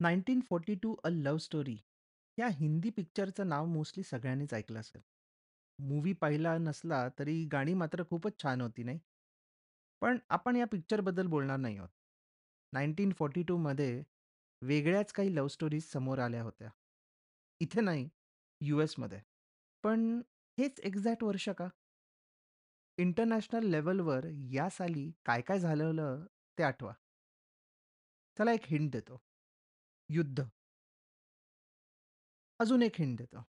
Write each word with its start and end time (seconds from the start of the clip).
1942 0.00 0.94
अ 1.04 1.08
love 1.10 1.38
story 1.38 1.76
या 2.38 2.48
हिंदी 2.50 2.90
पिक्चरचं 2.90 3.48
नाव 3.48 3.66
mostly 3.66 4.02
सगळ्यांनीच 4.04 4.54
ऐकलं 4.54 4.80
असेल. 4.80 5.00
मूव्ही 5.78 6.12
पाहिला 6.14 6.56
नसला 6.58 7.08
तरी 7.18 7.44
गाणी 7.52 7.74
मात्र 7.74 8.02
खूपच 8.10 8.42
छान 8.42 8.60
होती 8.60 8.82
नाही? 8.82 8.98
पण 10.02 10.18
आपण 10.30 10.56
या 10.56 10.66
पिक्चरबद्दल 10.66 11.26
बोलणार 11.26 11.56
नाही 11.58 11.76
आहोत. 11.78 11.88
1942 12.72 13.56
मध्ये 13.58 14.02
वेगळ्याच 14.62 15.12
काही 15.12 15.34
लव्ह 15.34 15.48
स्टोरीज 15.48 15.84
समोर 15.84 16.18
आल्या 16.18 16.42
होत्या. 16.42 16.68
इथे 17.60 17.80
नाही, 17.80 18.08
यूएसमध्ये. 18.60 19.20
पण 19.84 20.20
हेच 20.58 20.80
एक्झॅक्ट 20.80 21.24
वर्ष 21.24 21.48
का? 21.58 21.68
इंटरनॅशनल 22.98 23.64
लेव्हलवर 23.66 24.26
या 24.50 24.68
साली 24.70 25.10
काय-काय 25.24 25.58
झालेलं 25.60 26.24
ते 26.58 26.62
आठवा. 26.62 26.92
चला 28.36 28.52
एक 28.52 28.66
हिंट 28.66 28.90
देतो. 28.92 29.20
युद्ध. 30.10 30.48
अजून 32.60 32.82
एक 32.82 32.92
हिंट 32.98 33.18
देतो. 33.18 33.42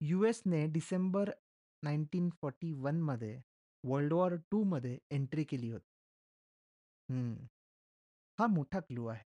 यूएसने 0.00 0.66
डिसेंबर 0.66 1.30
1941 1.82 3.00
मध्ये 3.02 3.40
वर्ल्ड 3.84 4.12
वॉर 4.12 4.36
2 4.36 4.62
मध्ये 4.64 4.98
एंट्री 5.10 5.44
केली 5.44 5.70
होती. 5.70 5.86
हं. 7.08 7.46
हा 8.38 8.46
मोठा 8.46 8.80
क्लू 8.80 9.06
आहे. 9.06 9.22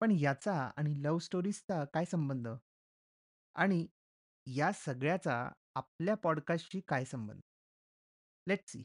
पण 0.00 0.10
याचा 0.10 0.70
आणि 0.76 1.02
लव्ह 1.02 1.18
स्टोरीजचा 1.18 1.84
काय 1.84 2.04
संबंध? 2.04 2.48
आणि 3.54 3.86
या 4.46 4.72
सगळ्याचा 4.72 5.50
आपल्या 5.74 6.14
पॉडकास्टशी 6.14 6.80
काय 6.80 7.04
संबंध? 7.04 7.40
Let's 8.48 8.72
see. 8.72 8.84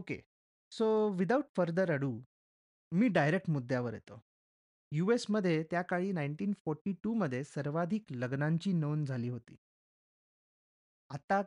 okay. 0.00 0.16
So 0.72 0.86
without 1.10 1.44
further 1.56 1.90
ado, 1.90 2.10
me 2.92 3.08
direct 3.08 3.50
मुद्द्यावर 3.50 3.94
येतो. 3.94 4.22
यूएसमध्ये 4.92 5.62
त्या 5.62 5.82
काळी 5.82 6.12
1942 6.12 7.14
मध्ये 7.14 7.44
सर्वाधिक 7.44 8.04
लग्नांची 8.12 8.72
नोंद 8.72 9.06
झाली 9.06 9.28
होती. 9.28 9.56
आता 11.10 11.42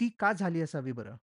ती 0.00 0.08
का 0.18 0.32
झाली 0.32 0.60
असावी 0.60 0.92
बरं? 0.92 1.16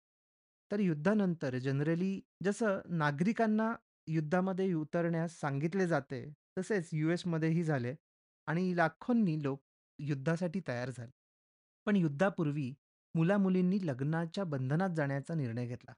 तर 0.72 0.80
युद्धानंतर 0.80 1.58
जनरली 1.58 2.20
जसं 2.42 2.80
नागरिकांना 2.88 3.74
युद्धामध्ये 4.08 4.72
उतरण्यास 4.72 5.40
सांगितले 5.40 5.86
जाते, 5.86 6.32
तसेच 6.58 6.88
यूएसमध्येही 6.92 7.64
झाले 7.64 7.94
आणि 8.46 8.76
लाखोंनी 8.76 9.42
लोक 9.42 9.62
युद्धासाठी 9.98 10.60
तयार 10.68 10.90
झाले. 10.90 11.10
पण 11.86 11.96
युद्धापूर्वी 11.96 12.74
मुलामुलींनी 13.14 13.78
लग्नाच्या 13.86 14.44
बंधनात 14.44 14.90
जाण्याचा 14.90 15.34
निर्णय 15.34 15.66
घेतला. 15.66 15.92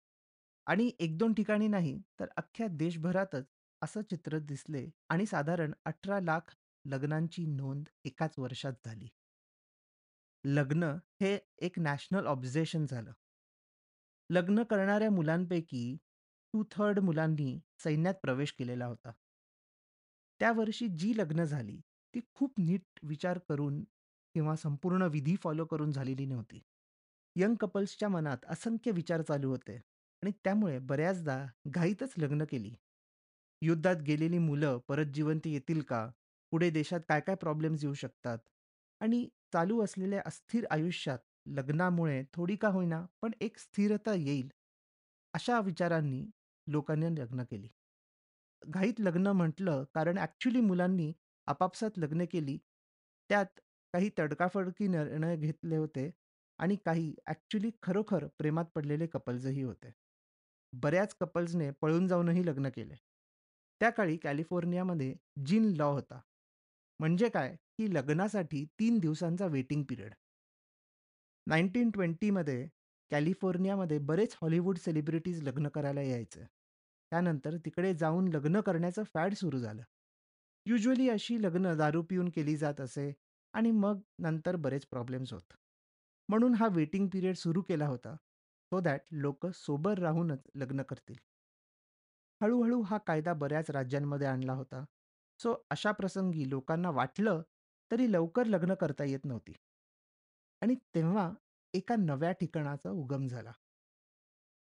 आणि 0.70 0.91
एक 1.00 1.16
दोन 1.19 1.34
ठिकाणी 1.34 1.69
नाही, 1.69 2.03
तर 2.20 2.26
अख्ख्या 2.36 2.66
देशभरातच 2.69 3.44
असं 3.82 4.03
चित्र 4.03 4.38
दिसले 4.38 4.88
आणि 5.08 5.26
साधारण 5.26 5.72
अठरा 5.84 6.20
लाख 6.20 6.54
लग्नांची 6.84 7.47
नोंद 7.47 7.88
एकाच 8.04 8.38
वर्षात 8.38 8.72
झाली. 8.84 9.08
लग्न 10.44 10.84
हे 11.20 11.38
एक 11.58 11.78
नॅशनल 11.78 12.26
ऑब्झेशन 12.26 12.86
झालं. 12.86 13.12
लग्न 14.31 14.62
करणाऱ्या 14.62 15.10
मुलांपैकी 15.10 15.97
टू 16.54 16.62
थर्ड 16.70 16.98
मुलांनी 16.98 17.58
सैन्यात 17.78 18.14
प्रवेश 18.22 18.52
केलेला 18.52 18.87
होता. 18.87 19.12
त्या 20.41 20.52
वर्षी 20.52 20.87
जी 20.88 21.12
लग्न 21.16 21.44
झाली, 21.44 21.81
ती 22.14 22.20
खूप 22.34 22.52
नीट 22.58 22.82
विचार 23.02 23.38
करून 23.38 23.82
किंवा 24.34 24.56
संपूर्ण 24.56 25.02
विधी 25.02 25.37
फॉलो 25.37 25.64
करून 25.64 25.92
झालेली 25.92 26.26
नव्हती. 26.26 26.60
यंग 27.37 27.54
कपल्सच्या 27.54 28.08
मनात 28.08 28.44
असंख्य 28.48 28.91
विचार 28.91 29.22
चालू 29.22 29.50
होते. 29.50 29.81
आणि 30.22 30.31
त्यामुळे 30.44 30.78
बऱ्याचदा 30.81 31.44
घाईतच 31.69 32.14
लग्न 32.19 32.44
केली. 32.44 32.75
युद्धात 33.62 33.97
गेलेली 34.03 34.38
मुलं 34.38 34.78
परत 34.88 35.06
जिवंत 35.14 35.47
येतील 35.47 35.81
का? 35.82 36.06
पुढे 36.53 36.70
देशात 36.70 37.00
काय 37.08 37.20
काय 37.20 37.34
प्रॉब्लेम्स 37.36 37.84
येऊ 37.84 37.94
शकतात? 37.94 38.38
आणि 39.00 39.28
चालू 39.53 39.82
असलेल्या 39.84 40.22
अस्थिर 40.26 40.64
आयुष्यात 40.70 41.19
लग्नामुळे 41.48 42.22
थोडी 42.34 42.56
का 42.56 42.69
होईना 42.69 43.04
पण 43.22 43.32
एक 43.41 43.58
स्थिरता 43.58 44.14
येईल, 44.14 44.48
अशा 45.34 45.60
विचारांनी 45.60 46.25
लोकांनी 46.66 47.14
लग्न 47.16 47.42
केली. 47.44 47.69
घाईत 48.62 49.00
लग्न 49.00 49.26
म्हटलं 49.32 49.84
कारण 49.94 50.19
ॲक्चुअली 50.19 50.60
मुलांनी 50.60 51.12
आपापसात 51.48 51.98
लग्न 51.98 52.25
केली. 52.32 52.58
त्यात 53.31 53.60
काही 53.94 54.10
तडकाफडकी 54.19 54.87
निर्णय 54.88 55.37
घेतले 55.37 55.76
होते 55.76 56.10
आणि 56.58 56.76
काही 56.84 57.14
ॲक्चुअली 57.26 57.70
खरोखर 57.82 58.26
प्रेमात 58.38 58.64
पडलेले 58.75 59.06
कपल्सही 59.08 59.62
होते. 59.62 59.92
बऱ्याच 60.72 61.14
कपल्सने 61.20 61.70
पळून 61.70 62.06
जाऊनही 62.08 62.47
लग्न 62.47 62.69
केले. 62.69 62.94
त्या 63.81 63.91
काळी 63.91 64.16
कॅलिफोर्नियामध्ये 64.16 65.14
जीन 65.47 65.64
लॉ 65.64 65.91
होता. 65.92 66.20
म्हणजे 67.00 67.28
काय, 67.28 67.56
की 67.78 67.94
लग्नासाठी 67.94 68.64
तीन 68.64 68.98
दिवसांचा 68.98 69.47
वेटिंग 69.47 69.82
पिरियड. 69.88 70.14
1920 71.47 72.31
मध्ये 72.31 72.69
कॅलिफोर्नियामध्ये 73.10 73.98
बरेच 73.98 74.36
हॉलिवूड 74.42 74.78
सेलिब्रिटीज 74.78 75.42
लग्न 75.42 75.69
करायला 75.69 76.03
यायचे. 76.03 76.44
त्यानंतर 77.12 77.56
तिकडे 77.56 77.94
जाऊन 77.94 78.28
लग्न 78.28 78.60
करण्याचं 78.60 79.02
फॅड 79.02 79.34
सुरू 79.34 79.58
झालं. 79.58 79.82
युजुअली 80.66 81.08
अशी 81.08 81.42
लग्न 81.42 81.76
दारू 81.76 82.02
पिऊन 82.02 82.28
केली 82.28 82.56
जात 82.56 82.81
असे 82.81 83.12
आणि 83.52 83.70
मग 83.70 84.00
नंतर 84.19 84.56
बरेच 84.56 84.87
प्रॉब्लेम्स 84.87 85.32
होत. 85.32 85.52
म्हणून 86.28 86.54
हा 86.54 86.69
वेटिंग 86.72 87.08
पिरियड 87.08 87.37
सुरू 87.37 87.62
केला 87.62 87.87
होता. 87.87 88.16
सो 88.72 88.81
दॅट 88.81 89.00
लोक 89.12 89.47
सोबर 89.47 89.98
राहूनच 89.98 90.42
लग्न 90.54 90.82
करतील. 90.82 91.16
हळूहळू 92.41 92.82
हा 92.82 92.98
कायदा 92.98 93.32
बऱ्याच 93.32 93.70
राज्यांमध्ये 93.70 94.26
आणला 94.26 94.53
होता. 94.53 94.84
सो 95.38 95.54
अशा 95.70 95.92
प्रसंगी 95.92 96.50
लोकांना 96.50 96.91
वाटलं 96.91 97.42
तरी 97.91 98.12
लवकर 98.12 98.47
लग्न 98.47 98.75
करता 98.75 99.04
येत 99.04 99.25
नव्हती. 99.25 99.53
आणि 100.62 100.75
तेव्हा 100.94 101.31
एका 101.75 101.97
नव्या 101.97 102.32
ठिकाणाचा 102.32 102.91
उगम 102.91 103.26
झाला. 103.26 103.52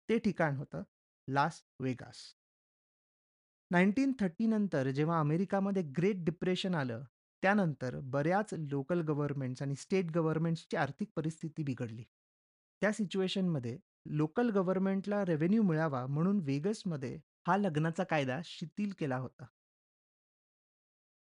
ते 0.08 0.18
ठिकाण 0.18 0.56
होतं 0.56 0.82
लास 1.28 1.62
वेगास. 1.80 2.16
1930 3.70 4.46
नंतर 4.46 4.90
जेव्हा 4.90 5.20
अमेरिकामध्ये 5.20 5.82
ग्रेट 5.82 6.24
डिप्रेशन 6.24 6.74
आलं, 6.74 7.02
त्यानंतर 7.42 8.00
बऱ्याच 8.00 8.54
लोकल 8.58 9.00
गव्हर्नमेंट्स 9.00 9.62
आणि 9.62 9.74
स्टेट 9.74 10.10
गव्हर्नमेंट्सची 10.10 10.76
आर्थिक 10.76 11.10
परिस्थिती 11.16 11.62
बिघडली. 11.62 12.04
त्या 12.82 12.92
सिच्युएशनमध्ये 12.92 13.78
लोकल 14.10 14.50
गव्हर्नमेंटला 14.50 15.24
रेव्हेन्यू 15.24 15.62
मिळावा 15.62 16.06
म्हणून 16.06 16.40
वेगसमध्ये 16.42 17.20
हा 17.46 17.56
लग्नाचा 17.56 18.04
कायदा 18.04 18.40
शिथिल 18.44 18.92
केला 18.98 19.16
होता. 19.16 19.46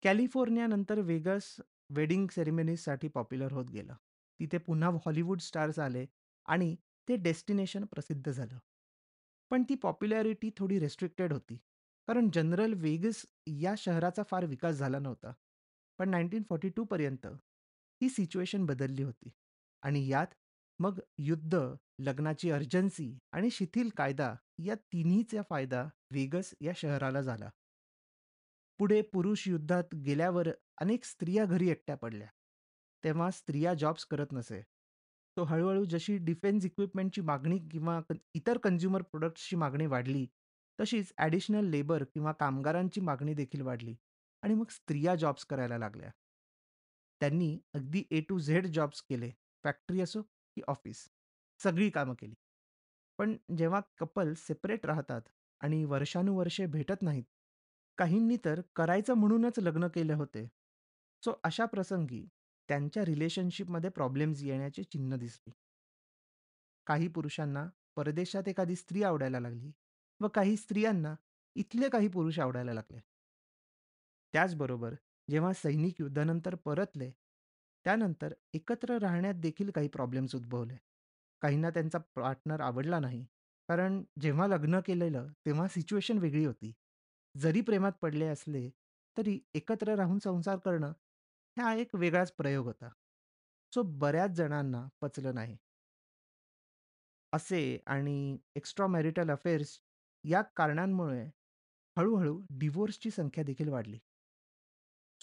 कॅलिफोर्नियानंतर 0.03 0.99
वेगस 0.99 1.55
वेडिंग 1.89 2.27
सेरेमनीजसाठी 2.27 3.07
पॉप्युलर 3.07 3.51
होत 3.51 3.65
गेलं. 3.65 3.95
तिथे 4.39 4.57
पुन्हा 4.57 4.89
हॉलिवूड 5.05 5.39
स्टार्स 5.39 5.79
आले 5.79 6.05
आणि 6.45 6.75
ते 7.09 7.15
डेस्टिनेशन 7.15 7.85
प्रसिद्ध 7.85 8.31
झालं. 8.31 8.57
पण 9.49 9.63
ती 9.63 9.75
पॉप्युलॅरिटी 9.75 10.51
थोडी 10.57 10.79
रेस्ट्रिक्टेड 10.79 11.33
होती. 11.33 11.57
कारण 12.07 12.29
जनरल 12.33 12.73
वेगस 12.73 13.25
या 13.47 13.73
शहराचा 13.77 14.23
फार 14.23 14.45
विकास 14.45 14.75
झाला 14.75 14.99
नव्हता. 14.99 15.33
पण 15.99 16.09
1942 16.09 16.83
पर्यंत 16.83 17.27
ही 18.01 18.09
सिच्युएशन 18.09 18.65
बदलली 18.65 19.03
होती 19.03 19.29
आणि 19.81 20.07
यात 20.07 20.27
मग 20.79 20.99
युद्ध, 21.17 21.75
लग्नाची 21.99 22.51
अर्जन्सी 22.51 23.17
आणि 23.31 23.49
शिथिल 23.49 23.89
कायदा 23.97 24.33
या 24.65 24.75
तिन्हीचा 24.75 25.41
फायदा 25.49 25.83
वेगस 26.11 26.53
या 26.61 26.73
शहराला 26.75 27.21
झाला. 27.21 27.49
पुढे 28.79 29.01
पुरुष 29.01 29.47
युद्धात 29.47 29.95
गेल्यावर 29.95 30.49
अनेक 30.81 31.03
स्त्रिया 31.03 31.45
घरी 31.45 31.69
एकट्या 31.69 31.95
पडल्या. 31.95 32.27
तेव्हा 33.03 33.29
स्त्रिया 33.31 33.73
जॉब्स 33.73 34.05
करत 34.05 34.31
नसे. 34.31 34.61
तो 35.37 35.43
हळूहळू 35.43 35.83
जशी 35.85 36.17
डिफेन्स 36.17 36.65
इक्विपमेंटची 36.65 37.21
मागणी 37.21 37.57
किंवा 37.71 37.99
इतर 38.33 38.57
कंझ्युमर 38.57 39.01
प्रोडक्ट्सची 39.01 39.55
मागणी 39.55 39.85
वाढली, 39.85 40.25
तशीच 40.79 41.13
ॲडिशनल 41.17 41.69
लेबर 41.69 42.03
किंवा 42.03 42.31
कामगारांची 42.31 43.01
मागणी 43.01 43.33
देखील 43.33 43.61
वाढली 43.61 43.95
आणि 44.43 44.53
मग 44.53 44.69
स्त्रिया 44.69 45.15
जॉब्स 45.15 45.45
करायला 45.45 45.77
लागल्या. 45.77 46.09
त्यांनी 47.21 47.57
अगदी 47.73 48.03
ए 48.11 48.21
टू 48.21 48.39
झेड 48.39 48.67
जॉब्स 48.67 49.01
केले. 49.01 49.31
फॅक्टरी 49.63 50.01
असो 50.01 50.21
की 50.21 50.61
ऑफिस, 50.67 51.07
सगळी 51.63 51.89
कामं 51.89 52.13
केली. 52.13 52.33
पण 53.19 53.36
जेव्हा 53.57 53.81
कपल 53.98 54.33
सेपरेट 54.33 54.86
राहतात 54.86 55.21
आणि 55.62 55.86
वर्षानुवर्षे 55.86 56.65
भेटत 56.65 57.01
नाहीत, 57.01 57.24
काहींनी 57.98 58.38
तर 58.45 58.62
करायचं 58.75 59.13
म्हणूनच 59.13 59.60
लग्न 59.60 59.88
केले 59.88 60.13
होते. 60.13 60.48
सो 61.24 61.33
अशा 61.44 61.65
प्रसंगी 61.65 62.25
त्यांच्या 62.69 63.06
रिलेशनशिपमध्ये 63.06 63.89
प्रॉब्लेम्स 63.89 64.44
येण्याची 64.44 64.83
चिन्ह 64.83 65.18
दिसली. 65.18 65.51
काही 66.88 67.07
पुरुषांना 67.07 67.68
परदेशात 67.95 68.48
एखादी 68.48 68.75
स्त्री 68.75 69.04
आवडायला 69.04 69.39
लागली 69.39 69.71
व 70.21 70.27
काही 70.27 70.56
स्त्रियांना 70.57 71.15
इथले 71.56 71.89
काही 71.89 72.07
पुरुष 72.07 72.39
आवडायला 72.39 72.74
लागले. 72.74 73.00
त्याचबरोबर 74.33 74.94
जेव्हा 75.30 75.54
सैनिक 75.54 76.01
युद्धानंतर 76.01 76.56
परतले, 76.56 77.12
त्यानंतर 77.86 78.33
एकत्र 78.54 78.98
राहण्यात 78.98 79.33
देखील 79.33 79.71
काही 79.71 79.88
प्रॉब्लेम्स 79.88 80.36
उद्भवले. 80.36 80.75
काहींना 81.43 81.69
त्यांचा 81.69 81.97
पार्टनर 82.15 82.61
आवडला 82.61 82.99
नाही. 82.99 83.25
कारण 83.67 84.03
जेव्हा 84.21 84.47
लग्न 84.47 84.79
केलेलं 84.85 85.27
तेव्हा 85.45 85.67
सिच्युएशन 85.67 86.17
वेगळी 86.17 86.45
होती. 86.45 86.73
जरी 87.37 87.61
प्रेमात 87.61 87.91
पडले 88.01 88.27
असले, 88.27 88.69
तरी 89.17 89.39
एकत्र 89.53 89.95
राहून 89.95 90.19
संसार 90.19 90.57
करणं 90.57 90.93
हा 91.57 91.73
एक 91.75 91.95
वेगळाच 91.95 92.31
प्रयोग 92.31 92.65
होता. 92.65 92.89
सो 93.75 93.81
बऱ्याच 93.83 94.31
जणांना 94.31 94.87
पचलं 95.01 95.35
नाही. 95.35 95.57
असे 97.33 97.79
आणि 97.85 98.37
एक्स्ट्रा 98.55 98.87
मॅरिटल 98.87 99.29
अफेअर्स 99.31 99.79
या 100.23 100.41
कारणांमुळे 100.41 101.25
हळू-हळू 101.97 102.41
डिव्होर्सची 102.49 103.11
संख्या 103.11 103.43
देखील 103.43 103.69
वाढली. 103.69 103.99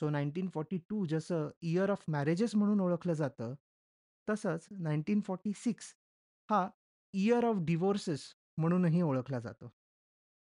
सो 0.00 0.08
1942 0.08 1.06
जसं 1.06 1.48
इयर 1.62 1.90
ऑफ 1.90 2.04
मॅरेजेस 2.08 2.54
म्हणून 2.56 2.80
ओळखलं 2.80 3.12
जातं, 3.12 3.54
तसंच 4.30 4.68
1946 4.72 5.94
हा 6.50 6.68
इयर 7.14 7.44
ऑफ 7.44 7.56
डिव्होर्सेस 7.66 8.22
म्हणूनही 8.58 9.02
ओळखला 9.02 9.38
जातो. 9.40 9.70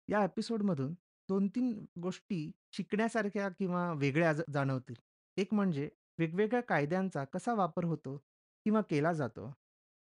या 0.08 0.24
एपिसोडमधून 0.24 0.94
2-3 1.30 1.74
गोष्टी 2.02 2.52
शिकण्यासारख्या 2.74 3.50
किंवा 3.50 3.92
वेगळ्या 3.94 4.32
जाणवतील. 4.34 4.96
एक 5.38 5.54
म्हणजे 5.54 5.90
वेगवेगळ्या 6.20 6.62
कायद्यांचा 6.62 7.24
कसा 7.24 7.54
वापर 7.54 7.86
होतो 7.86 8.18
किंवा 8.66 8.82
केला 8.82 9.12
जातो 9.14 9.52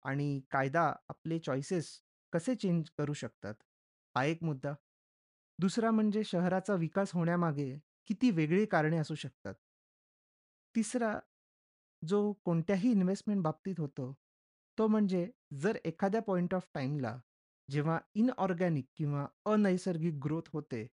आणि 0.05 0.39
कायदा 0.51 0.83
आपले 1.09 1.39
चॉईसेस 1.39 1.89
कसे 2.33 2.55
चेंज 2.55 2.89
करू 2.97 3.13
शकतात, 3.13 3.53
हा 4.15 4.23
एक 4.25 4.43
मुद्दा. 4.43 4.73
दुसरा 5.59 5.91
म्हणजे 5.91 6.23
शहराचा 6.23 6.73
विकास 6.75 7.11
होण्यामागे 7.13 7.77
किती 8.07 8.29
वेगळी 8.31 8.65
कारणे 8.65 8.97
असू 8.97 9.15
शकतात. 9.15 9.53
तिसरा 10.75 11.17
जो 12.01 12.31
कोणत्याही 12.45 12.91
इन्व्हेस्टमेंट 12.91 13.41
बाबतीत 13.43 13.79
होतो, 13.79 14.13
तो 14.79 14.87
म्हणजे 14.87 15.29
जर 15.53 15.77
एखाद्या 15.85 16.21
पॉइंट 16.21 16.53
ऑफ 16.53 16.67
टाईमला 16.73 17.17
जेव्हा 17.71 17.99
इनऑर्गॅनिक 18.15 18.85
किंवा 18.95 19.27
अनैसर्गिक 19.45 20.13
ग्रोथ 20.13 20.49
होते, 20.53 20.85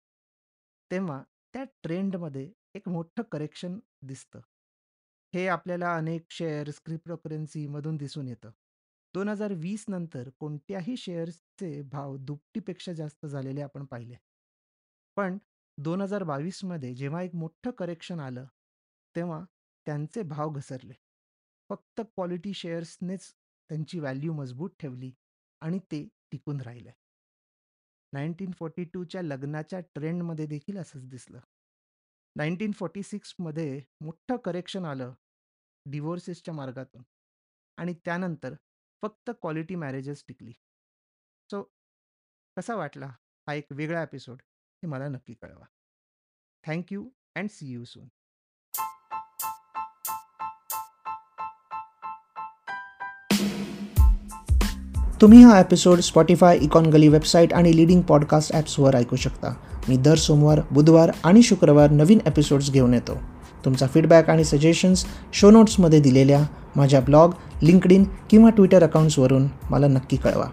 तेव्हा 0.90 1.22
त्या 1.54 1.64
ट्रेंडमध्ये 1.82 2.52
एक 2.75 2.88
मोठं 2.88 3.22
करेक्शन 3.22 3.78
दिसतं. 4.02 4.40
हे 5.34 5.46
आपल्याला 5.48 5.96
अनेक 5.96 6.26
शेअर्स, 6.31 6.81
क्रिप्टोकरन्सीमधून 6.84 7.96
दिसून 7.96 8.28
येतं. 8.28 8.50
2020 9.14 9.84
नंतर 9.88 10.31
कोणत्याही 10.38 10.96
शेअर्सचे 10.96 11.82
भाव 11.82 12.16
दुपटीपेक्षा 12.16 12.92
जास्त 12.92 13.26
झालेले 13.26 13.60
आपण 13.60 13.84
पाहिले. 13.84 14.16
पण 15.16 15.38
2022 15.78 16.64
मध्ये 16.64 16.94
जेव्हा 16.94 17.22
एक 17.22 17.34
मोठं 17.34 17.70
करेक्शन 17.70 18.20
आलं, 18.20 18.44
तेव्हा 19.16 19.44
त्यांचे 19.86 20.22
भाव 20.22 20.50
घसरले. 20.50 20.92
फक्त 21.70 22.00
क्वालिटी 22.00 22.54
शेअर्सनेच 22.54 23.32
त्यांची 23.69 23.99
व्हॅल्यू 24.00 24.32
मजबूत 24.32 24.70
ठेवली 24.78 25.12
आणि 25.61 25.78
ते 25.78 26.08
टिकून 26.32 26.61
राहिले. 26.61 26.90
1942 28.12 29.05
च्या 29.05 29.22
लग्नाच्या 29.22 29.81
ट्रेंडमध्ये 29.81 30.46
देखील 30.46 30.78
असंच 30.78 31.08
दिसलं. 31.08 31.40
1946 32.37 33.34
मध्ये 33.38 33.82
मोठं 34.00 34.37
करेक्शन 34.37 34.84
आलं 34.84 35.14
डिव्होर्सेसच्या 35.87 36.55
मार्गातून 36.55 37.02
आणि 37.76 37.94
त्यानंतर 38.05 38.55
फक्त 39.02 39.31
क्वालिटी 39.31 39.75
मॅरेजेस 39.75 40.25
टिकली. 40.28 40.52
सो 41.50 41.62
कसा 42.56 42.75
वाटला 42.75 43.06
हा 43.46 43.55
एक 43.55 43.67
वेगळा 43.70 44.02
एपिसोड 44.02 44.43
हे 44.82 44.87
मला 44.87 45.08
नक्की 45.08 45.34
कळवा. 45.34 45.67
Thank 46.67 46.93
you 46.93 47.10
and 47.34 47.49
see 47.49 47.72
you 47.72 47.84
soon. 47.84 48.08
तुम्ही 55.24 55.42
हा 55.42 55.60
episode 55.60 56.00
Spotify 56.00 56.58
Econ 56.62 56.86
Galli 56.86 57.08
website 57.08 57.52
आणि 57.54 57.76
लिडिंग 57.76 58.00
पॉडकास्ट 58.00 58.54
ॲप्सवर 58.54 58.94
ऐकू 58.94 59.16
शकता. 59.16 59.54
मी 59.88 59.96
दर 59.96 60.14
सोमवार 60.14 60.60
बुधवार 60.70 61.10
आणि 61.24 61.42
शुक्रवार 61.42 61.90
नवीन 61.90 62.18
एपिसोड्स 62.26 62.70
घेऊन 62.70 62.94
येतो. 62.94 63.16
तुमचा 63.64 63.86
फीडबॅक 63.86 64.30
आणि 64.30 64.44
सजेशन्स 64.44 65.04
शो 65.32 65.50
नोट्समध्ये 65.50 66.00
दिलेल्या 66.00 66.44
माझ्या 66.76 67.00
ब्लॉग 67.00 67.30
लिंकड 67.62 67.92
इन 67.92 68.04
किंवा 68.30 68.50
ट्विटर 68.50 68.82
अकाउंट्सवरून 68.82 69.46
मला 69.70 69.86
नक्की 69.86 70.16
कळवा. 70.16 70.46